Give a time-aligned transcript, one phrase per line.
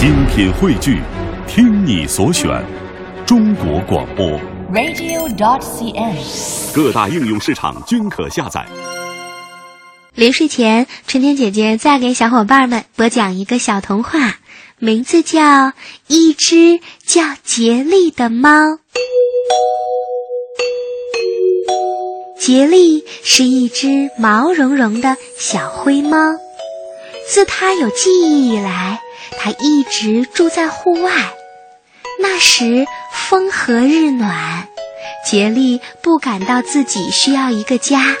[0.00, 0.98] 精品汇聚，
[1.46, 2.48] 听你所选，
[3.26, 4.26] 中国广播。
[4.72, 6.74] radio.dot.cn，。
[6.74, 8.64] 各大应用市场均可下载。
[10.14, 14.38] 临睡前，春天姐姐再给小伙伴们播讲一个小童话，
[14.78, 15.42] 名字叫
[16.06, 18.48] 《一只叫杰利的猫》。
[22.38, 26.16] 杰利是一只毛茸茸的小灰猫，
[27.28, 29.02] 自它有记忆以来，
[29.38, 31.12] 它一直住在户外。
[32.20, 34.68] 那时风和日暖，
[35.24, 38.16] 杰利不感到自己需要一个家。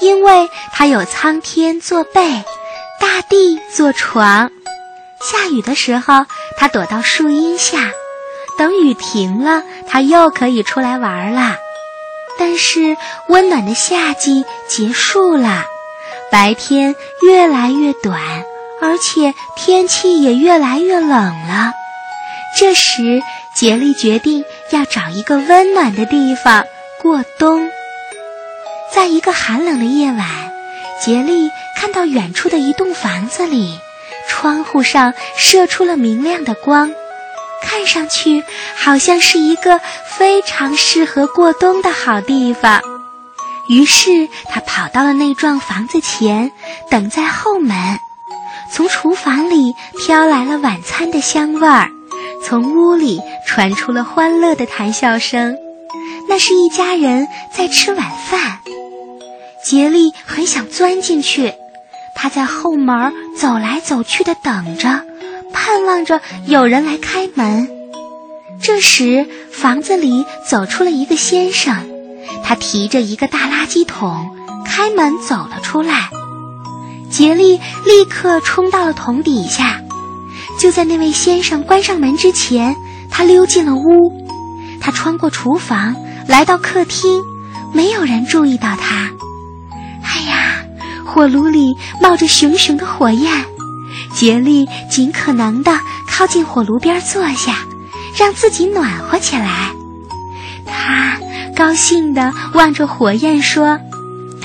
[0.00, 2.44] 因为它有苍天做被，
[3.00, 4.50] 大地做床。
[5.20, 6.26] 下雨的时候，
[6.58, 7.90] 它躲到树荫下，
[8.58, 11.56] 等雨停了，它又可以出来玩了。
[12.38, 15.64] 但是温暖的夏季结束了，
[16.30, 18.35] 白天越来越短，
[18.96, 21.74] 而且天气也越来越冷了。
[22.58, 23.20] 这时，
[23.54, 26.64] 杰利决定要找一个温暖的地方
[27.02, 27.68] 过冬。
[28.90, 30.26] 在一个寒冷的夜晚，
[31.04, 33.78] 杰利看到远处的一栋房子里，
[34.30, 36.90] 窗户上射出了明亮的光，
[37.62, 38.42] 看上去
[38.78, 39.78] 好像是一个
[40.16, 42.80] 非常适合过冬的好地方。
[43.68, 44.08] 于是
[44.48, 46.50] 他跑到了那幢房子前，
[46.90, 48.00] 等在后门。
[48.72, 51.88] 从厨房里飘来了晚餐的香味儿，
[52.44, 55.56] 从屋里传出了欢乐的谈笑声。
[56.28, 58.58] 那是一家人在吃晚饭。
[59.64, 61.52] 杰利很想钻进去，
[62.14, 65.02] 他在后门走来走去的等着，
[65.52, 67.68] 盼望着有人来开门。
[68.62, 71.88] 这时，房子里走出了一个先生，
[72.44, 74.30] 他提着一个大垃圾桶，
[74.64, 76.10] 开门走了出来。
[77.16, 79.80] 杰利立刻冲到了桶底下，
[80.60, 82.76] 就在那位先生关上门之前，
[83.10, 84.12] 他溜进了屋。
[84.82, 85.96] 他穿过厨房，
[86.28, 87.22] 来到客厅，
[87.72, 89.10] 没有人注意到他。
[90.04, 90.62] 哎呀，
[91.06, 93.32] 火炉里冒着熊熊的火焰，
[94.12, 97.60] 杰利尽可能地靠近火炉边坐下，
[98.14, 99.70] 让自己暖和起来。
[100.66, 101.16] 他
[101.56, 103.80] 高兴地望着火焰说：“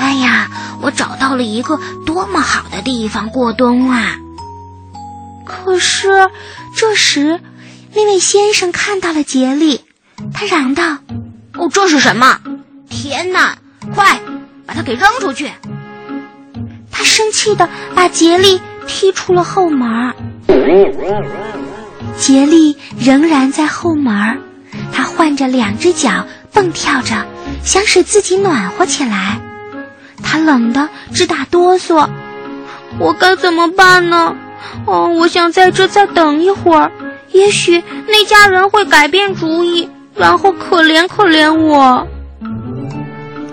[0.01, 0.49] 哎呀，
[0.81, 4.17] 我找到了一个多么好的地方过冬啊！”
[5.45, 6.09] 可是
[6.75, 7.39] 这时，
[7.93, 9.85] 那位先生看到了杰利，
[10.33, 10.97] 他嚷道
[11.53, 12.39] ：“哦，这是什么？
[12.89, 13.57] 天哪！
[13.93, 14.19] 快！”
[14.65, 15.51] 把他给扔出去！
[16.91, 20.15] 他生气的把杰利踢出了后门。
[22.17, 24.41] 杰利仍然在后门，
[24.91, 27.27] 他换着两只脚蹦跳着，
[27.63, 29.39] 想使自己暖和起来。
[30.21, 32.07] 他冷得直打哆嗦。
[32.99, 34.35] 我该怎么办呢？
[34.85, 36.91] 哦，我想在这再等一会儿，
[37.31, 42.07] 也许那家人会改变主意，然后可怜可怜我。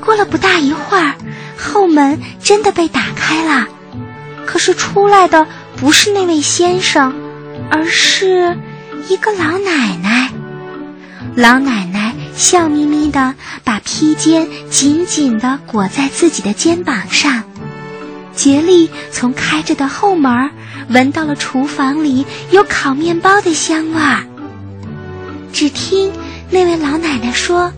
[0.00, 1.14] 过了不大一会儿，
[1.56, 3.66] 后门真的被打开了，
[4.46, 5.46] 可是出来的
[5.76, 7.14] 不是那位先生，
[7.70, 8.56] 而是
[9.08, 10.30] 一个老奶奶。
[11.34, 12.07] 老奶奶
[12.38, 13.34] 笑眯眯地
[13.64, 17.42] 把披肩紧紧地裹在自己的肩膀上。
[18.32, 20.48] 杰利从开着的后门
[20.88, 24.24] 闻到了厨房里有烤面包的香味儿。
[25.52, 26.12] 只听
[26.48, 27.72] 那位老奶奶说。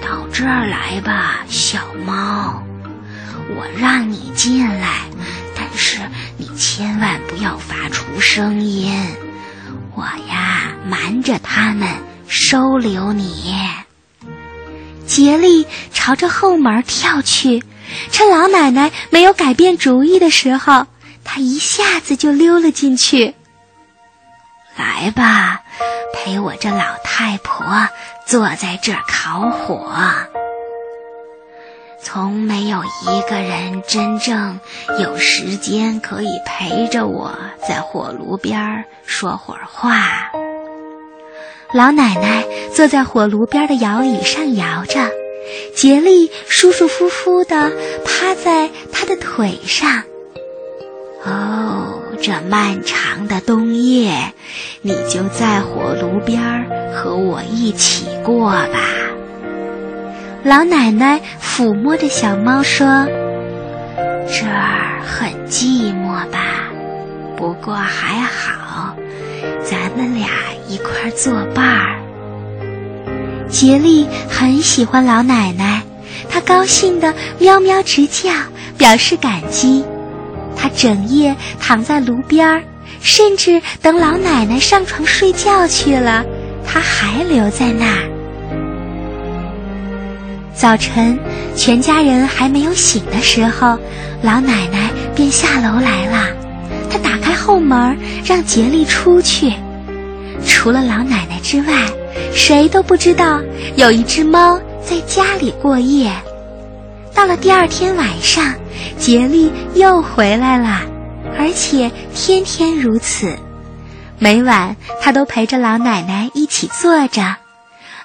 [0.00, 2.62] 到这儿来吧，小猫，
[3.56, 5.00] 我让你进来，
[5.56, 5.98] 但是
[6.38, 8.94] 你千万不要发出声音，
[9.94, 11.88] 我呀瞒着他们
[12.28, 13.56] 收留你。
[15.06, 17.62] 杰利朝着后门跳去，
[18.12, 20.86] 趁老奶奶没有改变主意的时候，
[21.24, 23.34] 他一下子就溜了进去。
[24.76, 25.62] 来吧，
[26.14, 27.88] 陪我这老太婆
[28.26, 29.92] 坐在这儿烤火。
[32.00, 34.60] 从没有一个人真正
[35.00, 37.36] 有时间可以陪着我
[37.66, 40.30] 在火炉边说会儿话。
[41.74, 42.44] 老奶奶
[42.74, 45.10] 坐在火炉边的摇椅上摇着，
[45.74, 47.70] 杰利舒舒服服地
[48.06, 50.02] 趴在她的腿上。
[51.26, 54.32] 哦，这漫长的冬夜，
[54.80, 56.40] 你就在火炉边
[56.94, 58.80] 和我一起过吧。
[60.44, 62.86] 老奶奶抚摸着小猫说
[64.26, 66.38] ：“这儿很寂寞吧？
[67.36, 68.96] 不过还好，
[69.62, 70.28] 咱们俩
[70.68, 71.98] 一块作伴儿。”
[73.48, 75.82] 杰利很喜欢老奶奶，
[76.30, 78.30] 他高兴的喵喵直叫，
[78.76, 79.84] 表示感激。
[80.54, 82.62] 他整夜躺在炉边儿，
[83.00, 86.24] 甚至等老奶奶上床睡觉去了，
[86.66, 88.10] 他还留在那儿。
[90.52, 91.18] 早晨，
[91.54, 93.78] 全家人还没有醒的时候，
[94.22, 96.26] 老奶奶便下楼来了。
[96.90, 99.52] 她打开后门，让杰利出去。
[100.46, 101.86] 除了老奶奶之外，
[102.32, 103.40] 谁都不知道
[103.76, 106.10] 有一只猫在家里过夜。
[107.14, 108.54] 到了第二天晚上，
[108.98, 110.82] 杰利又回来了，
[111.38, 113.36] 而且天天如此。
[114.18, 117.36] 每晚，他都陪着老奶奶一起坐着。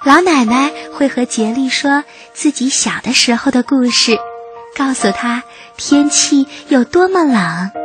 [0.04, 2.04] 老奶奶会和杰利说
[2.34, 4.18] 自己小的时候的故事，
[4.76, 5.44] 告诉他
[5.78, 7.83] 天气有多么冷。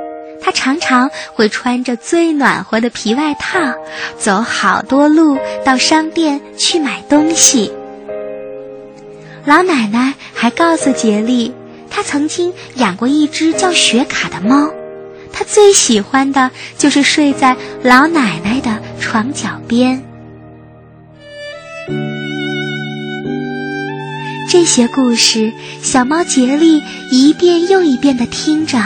[0.49, 3.75] 他常常会穿着最暖和的皮外套，
[4.19, 7.71] 走好多路到商店去买东西。
[9.45, 11.53] 老奶奶还告诉杰利，
[11.91, 14.71] 她曾经养过一只叫雪卡的猫，
[15.35, 20.03] 她最喜欢的就是睡在老奶奶的床脚边。
[24.51, 25.53] 这些故事，
[25.83, 28.79] 小猫杰利一遍又一遍地听着。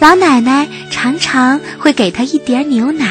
[0.00, 3.06] 老奶奶常常会给他一点牛奶，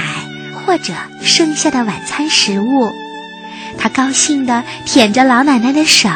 [0.66, 0.92] 或者
[1.22, 2.90] 剩下的晚餐食物。
[3.78, 6.10] 他高兴地舔着老奶奶的手。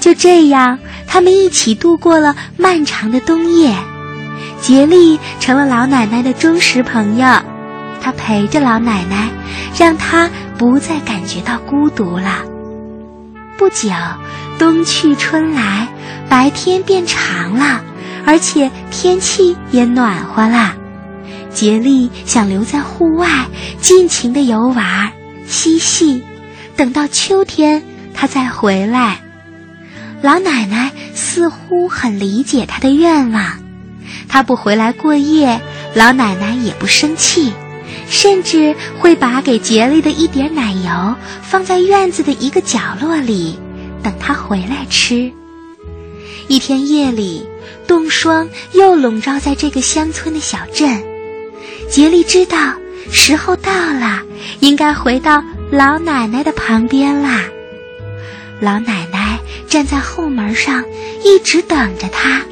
[0.00, 3.76] 就这样，他们一起度过了漫长的冬夜。
[4.60, 7.26] 杰利成了老奶奶的忠实朋友，
[8.00, 9.28] 他陪着老奶奶，
[9.78, 10.28] 让她
[10.58, 12.42] 不再感觉到孤独了。
[13.56, 13.88] 不久。
[14.58, 15.86] 冬去春来，
[16.30, 17.82] 白天变长了，
[18.26, 20.74] 而且天气也暖和了。
[21.54, 23.46] 杰利想留在户外，
[23.80, 25.12] 尽情的游玩、
[25.46, 26.22] 嬉戏，
[26.76, 27.82] 等到秋天
[28.12, 29.22] 他再回来。
[30.22, 33.58] 老奶奶似乎很理解他的愿望，
[34.28, 35.60] 他不回来过夜，
[35.94, 37.52] 老奶奶也不生气，
[38.08, 43.58] 甚至会把给杰利的一点奶油放在院子的一个角落里。
[44.02, 45.32] 等他回来吃。
[46.48, 47.46] 一天夜里，
[47.86, 51.02] 冻霜又笼罩在这个乡村的小镇。
[51.88, 52.74] 杰利知道
[53.10, 54.22] 时候到了，
[54.60, 57.44] 应该回到老奶奶的旁边啦。
[58.60, 60.84] 老奶奶站在后门上，
[61.22, 62.42] 一直等着他。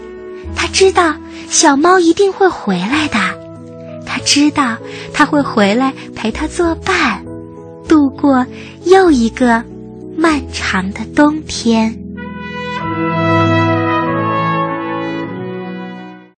[0.55, 1.15] 他知道
[1.49, 3.19] 小猫一定会回来的。
[4.07, 4.77] 他知道
[5.13, 7.25] 他会回来陪他作伴，
[7.89, 8.47] 度过
[8.85, 9.63] 又一个。
[10.17, 12.04] 漫长的冬天。